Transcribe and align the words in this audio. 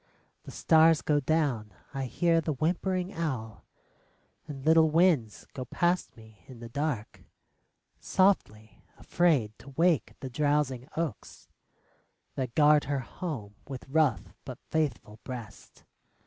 The 0.45 0.49
stars 0.51 1.03
go 1.03 1.19
down. 1.19 1.75
I 1.93 2.05
hear 2.05 2.41
the 2.41 2.53
whimpering 2.53 3.13
owl, 3.13 3.67
And 4.47 4.65
little 4.65 4.89
winds 4.89 5.45
go 5.53 5.63
past 5.65 6.17
me 6.17 6.43
in 6.47 6.59
the 6.59 6.69
dark, 6.69 7.23
Softly, 7.99 8.83
afraid 8.97 9.53
to 9.59 9.69
wake 9.77 10.13
the 10.19 10.27
drowsing 10.31 10.87
oaks 10.97 11.49
That 12.33 12.55
guard 12.55 12.85
her 12.85 13.01
home 13.01 13.53
with 13.67 13.87
rough 13.89 14.33
but 14.43 14.57
faithful 14.71 15.19
breasts. 15.23 15.83